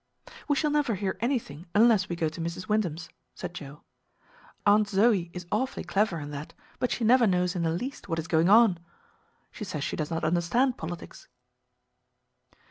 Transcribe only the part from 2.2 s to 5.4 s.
to Mrs. Wyndham's," said Joe. "Aunt Zoë